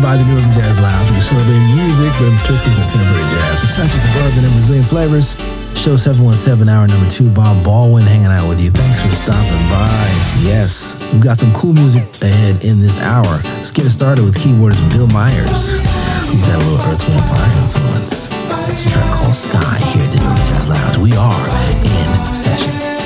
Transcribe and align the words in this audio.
by 0.00 0.16
the 0.16 0.24
New 0.24 0.40
Urban 0.40 0.52
Jazz 0.56 0.80
Lounge. 0.80 1.08
We 1.12 1.20
celebrate 1.20 1.60
music, 1.76 2.08
but 2.16 2.32
in 2.32 2.36
particular 2.40 2.72
contemporary 2.80 3.26
jazz 3.28 3.56
with 3.60 3.76
touches 3.76 4.00
of 4.00 4.16
urban 4.24 4.42
and 4.48 4.54
Brazilian 4.56 4.86
flavors. 4.88 5.36
Show 5.76 6.00
717, 6.00 6.64
hour 6.72 6.88
number 6.88 7.04
two, 7.10 7.28
Bob 7.28 7.60
Baldwin 7.60 8.08
hanging 8.08 8.32
out 8.32 8.48
with 8.48 8.64
you. 8.64 8.72
Thanks 8.72 9.04
for 9.04 9.12
stopping 9.12 9.64
by. 9.68 10.04
Yes, 10.40 10.96
we've 11.12 11.20
got 11.20 11.36
some 11.36 11.52
cool 11.52 11.76
music 11.76 12.08
ahead 12.24 12.64
in 12.64 12.80
this 12.80 12.96
hour. 12.96 13.28
Let's 13.60 13.72
get 13.72 13.84
it 13.84 13.92
started 13.92 14.24
with 14.24 14.40
keyboardist 14.40 14.80
Bill 14.88 15.08
Myers, 15.12 15.76
who's 16.32 16.40
got 16.48 16.56
a 16.56 16.64
little 16.64 16.80
Earth, 16.88 17.04
Wind, 17.04 17.20
and 17.20 17.28
Fire 17.28 17.52
influence. 17.60 18.32
It's 18.72 18.88
a 18.88 18.90
track 18.90 19.10
called 19.20 19.36
Sky 19.36 19.76
here 19.92 20.00
at 20.00 20.10
the 20.16 20.24
New 20.24 20.32
Urban 20.32 20.46
Jazz 20.48 20.72
Lounge. 20.72 20.96
We 20.96 21.12
are 21.12 21.44
in 21.84 22.08
session. 22.32 23.03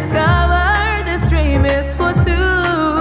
Discover 0.00 1.04
this 1.04 1.26
dream 1.28 1.66
is 1.66 1.94
for 1.94 2.12
two. 2.24 2.99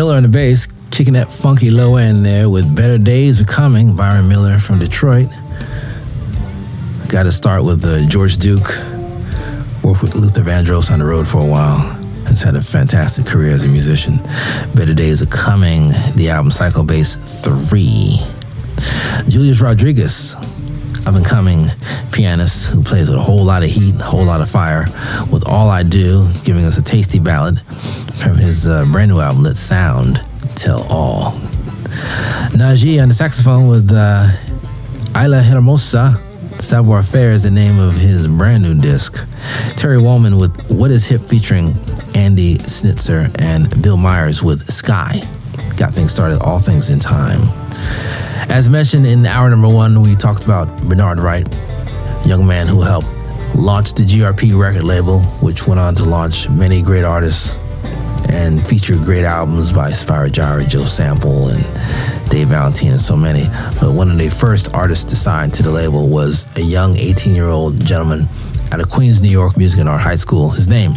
Miller 0.00 0.16
on 0.16 0.22
the 0.22 0.30
bass, 0.30 0.66
kicking 0.90 1.12
that 1.12 1.30
funky 1.30 1.70
low 1.70 1.96
end 1.96 2.24
there 2.24 2.48
with 2.48 2.74
Better 2.74 2.96
Days 2.96 3.42
Are 3.42 3.44
Coming. 3.44 3.94
Byron 3.94 4.30
Miller 4.30 4.58
from 4.58 4.78
Detroit. 4.78 5.28
Got 7.10 7.24
to 7.24 7.30
start 7.30 7.64
with 7.64 7.84
uh, 7.84 8.08
George 8.08 8.38
Duke. 8.38 8.66
Worked 9.84 10.00
with 10.00 10.14
Luther 10.14 10.40
Vandross 10.40 10.90
on 10.90 11.00
the 11.00 11.04
road 11.04 11.28
for 11.28 11.42
a 11.42 11.46
while. 11.46 11.76
has 12.24 12.40
had 12.40 12.56
a 12.56 12.62
fantastic 12.62 13.26
career 13.26 13.52
as 13.52 13.66
a 13.66 13.68
musician. 13.68 14.16
Better 14.74 14.94
Days 14.94 15.20
Are 15.20 15.26
Coming, 15.26 15.88
the 16.16 16.30
album 16.30 16.50
Psycho 16.50 16.82
Bass 16.82 17.16
3. 17.44 18.16
Julius 19.28 19.60
Rodriguez, 19.60 20.34
up 21.06 21.14
and 21.14 21.26
coming 21.26 21.66
pianist 22.10 22.72
who 22.72 22.82
plays 22.82 23.10
with 23.10 23.18
a 23.18 23.22
whole 23.22 23.44
lot 23.44 23.62
of 23.62 23.68
heat, 23.68 23.94
a 23.96 24.04
whole 24.04 24.24
lot 24.24 24.40
of 24.40 24.48
fire, 24.48 24.86
with 25.30 25.44
All 25.46 25.68
I 25.68 25.82
Do, 25.82 26.26
giving 26.42 26.64
us 26.64 26.78
a 26.78 26.82
tasty 26.82 27.18
ballad 27.18 27.60
from 28.20 28.36
his 28.36 28.68
uh, 28.68 28.84
brand 28.92 29.10
new 29.10 29.18
album, 29.18 29.42
Let 29.42 29.56
Sound 29.56 30.20
Tell 30.54 30.86
All. 30.90 31.32
Najee 32.52 33.00
on 33.00 33.08
the 33.08 33.14
saxophone 33.14 33.66
with 33.66 33.90
uh, 33.92 34.28
Isla 35.16 35.42
Hermosa. 35.42 36.12
Savoir 36.60 37.02
Faire 37.02 37.30
is 37.30 37.44
the 37.44 37.50
name 37.50 37.78
of 37.78 37.94
his 37.94 38.28
brand 38.28 38.62
new 38.62 38.74
disc. 38.74 39.26
Terry 39.76 39.96
Wollman 39.96 40.38
with 40.38 40.70
What 40.70 40.90
Is 40.90 41.06
Hip 41.06 41.22
featuring 41.22 41.68
Andy 42.14 42.56
Snitzer 42.56 43.34
and 43.40 43.82
Bill 43.82 43.96
Myers 43.96 44.42
with 44.42 44.70
Sky. 44.70 45.14
Got 45.76 45.94
things 45.94 46.12
started, 46.12 46.42
all 46.42 46.58
things 46.58 46.90
in 46.90 46.98
time. 46.98 47.42
As 48.50 48.68
mentioned 48.68 49.06
in 49.06 49.24
hour 49.24 49.48
number 49.48 49.68
one, 49.68 50.02
we 50.02 50.14
talked 50.14 50.44
about 50.44 50.68
Bernard 50.82 51.18
Wright, 51.20 51.48
young 52.26 52.46
man 52.46 52.66
who 52.66 52.82
helped 52.82 53.08
launch 53.56 53.94
the 53.94 54.02
GRP 54.02 54.58
record 54.58 54.84
label, 54.84 55.20
which 55.40 55.66
went 55.66 55.80
on 55.80 55.94
to 55.94 56.04
launch 56.04 56.50
many 56.50 56.82
great 56.82 57.04
artists 57.04 57.59
and 58.32 58.64
featured 58.64 58.98
great 58.98 59.24
albums 59.24 59.72
by 59.72 59.90
Spyro 59.90 60.28
Gyra, 60.28 60.68
Joe 60.68 60.84
Sample, 60.84 61.48
and 61.48 62.30
Dave 62.30 62.48
Valentine, 62.48 62.92
and 62.92 63.00
so 63.00 63.16
many. 63.16 63.44
But 63.80 63.94
one 63.94 64.10
of 64.10 64.18
the 64.18 64.30
first 64.30 64.72
artists 64.74 65.04
to 65.06 65.16
sign 65.16 65.50
to 65.52 65.62
the 65.62 65.70
label 65.70 66.08
was 66.08 66.46
a 66.56 66.62
young 66.62 66.96
18 66.96 67.34
year 67.34 67.48
old 67.48 67.84
gentleman 67.84 68.28
out 68.72 68.80
of 68.80 68.88
Queens, 68.88 69.22
New 69.22 69.30
York 69.30 69.56
Music 69.56 69.80
and 69.80 69.88
Art 69.88 70.02
High 70.02 70.14
School. 70.14 70.50
His 70.50 70.68
name, 70.68 70.94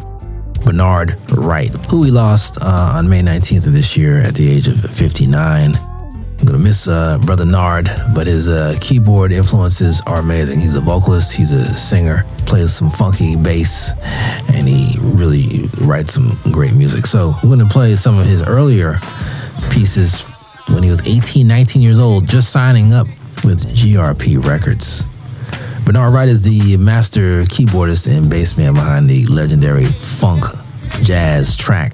Bernard 0.63 1.11
Wright, 1.31 1.71
who 1.89 2.01
we 2.01 2.11
lost 2.11 2.59
uh, 2.61 2.93
on 2.95 3.09
May 3.09 3.21
19th 3.21 3.67
of 3.67 3.73
this 3.73 3.97
year 3.97 4.19
at 4.19 4.35
the 4.35 4.49
age 4.49 4.67
of 4.67 4.79
59. 4.79 5.92
I'm 6.43 6.47
gonna 6.47 6.59
miss 6.59 6.89
uh, 6.89 7.19
Brother 7.25 7.45
Nard, 7.45 7.87
but 8.13 8.27
his 8.27 8.49
uh, 8.49 8.75
keyboard 8.81 9.31
influences 9.31 10.01
are 10.05 10.17
amazing. 10.19 10.59
He's 10.59 10.75
a 10.75 10.81
vocalist, 10.81 11.33
he's 11.33 11.53
a 11.53 11.63
singer, 11.63 12.25
plays 12.39 12.73
some 12.73 12.91
funky 12.91 13.37
bass, 13.37 13.93
and 14.53 14.67
he 14.67 14.97
really 14.99 15.69
writes 15.79 16.11
some 16.11 16.37
great 16.51 16.73
music. 16.73 17.05
So 17.05 17.31
I'm 17.41 17.47
gonna 17.47 17.65
play 17.65 17.95
some 17.95 18.17
of 18.17 18.25
his 18.25 18.45
earlier 18.45 18.99
pieces 19.71 20.29
when 20.67 20.83
he 20.83 20.89
was 20.89 21.07
18, 21.07 21.47
19 21.47 21.81
years 21.81 21.97
old, 21.97 22.27
just 22.27 22.51
signing 22.51 22.91
up 22.91 23.07
with 23.45 23.65
GRP 23.73 24.45
Records. 24.45 25.05
Bernard 25.85 26.13
Wright 26.13 26.27
is 26.27 26.43
the 26.43 26.75
master 26.75 27.43
keyboardist 27.43 28.13
and 28.13 28.29
bass 28.29 28.57
man 28.57 28.73
behind 28.73 29.09
the 29.09 29.25
legendary 29.27 29.85
funk 29.85 30.43
jazz 31.03 31.55
track 31.55 31.93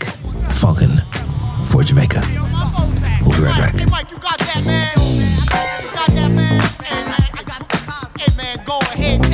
Funkin' 0.49 1.05
for 1.71 1.83
Jamaica. 1.83 2.48
We'll 3.21 3.37
be 3.37 3.43
right 3.43 3.73
back. 3.73 3.89
Mike, 3.91 4.11
you 4.11 4.17
got 4.17 4.37
that, 4.39 4.63
man? 4.65 4.91
You 4.95 5.89
got 5.93 6.09
that, 6.11 6.31
man? 6.31 6.59
Hey, 6.83 7.03
man, 7.03 7.21
I 7.33 7.43
got 7.43 7.59
the 7.67 7.77
cause. 7.85 8.11
Hey, 8.19 8.31
man, 8.37 8.65
go 8.65 8.79
ahead, 8.93 9.28